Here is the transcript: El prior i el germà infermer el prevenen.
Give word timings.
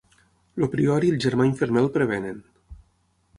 El 0.61 0.63
prior 0.75 1.05
i 1.09 1.11
el 1.15 1.19
germà 1.25 1.45
infermer 1.49 1.85
el 1.85 1.91
prevenen. 1.99 2.41